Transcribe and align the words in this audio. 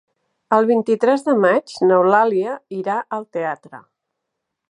El 0.55 0.67
vint-i-tres 0.69 1.25
de 1.27 1.35
maig 1.43 1.75
n'Eulàlia 1.91 2.57
irà 2.79 2.97
al 3.19 3.27
teatre. 3.39 3.83